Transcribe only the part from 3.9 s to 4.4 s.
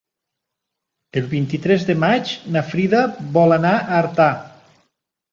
Artà.